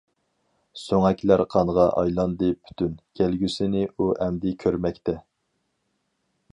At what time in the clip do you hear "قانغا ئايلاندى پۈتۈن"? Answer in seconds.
1.55-2.97